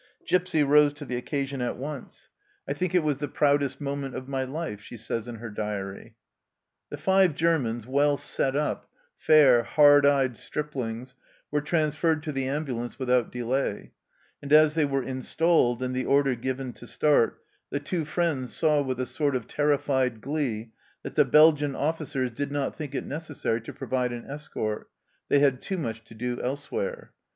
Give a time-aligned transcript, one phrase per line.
[0.25, 2.29] Gipsy rose to the occasion at once.
[2.67, 4.27] 10 74 THE CELLAR HOUSE OF PERVYSE" I think it was the proudest moment of
[4.27, 6.15] my life," she says in her diary.
[6.89, 11.13] The five Germans, well set up, fair, hard eyed striplings,
[11.51, 13.91] were transferred to the ambulance with out delay,
[14.41, 17.39] and as they were installed and the order given to start
[17.69, 20.71] the two friends saw with a sort of terrified glee
[21.03, 24.89] that the Belgian officers did not think it necessary to provide an escort;
[25.29, 27.13] they had too much to do elsewhere.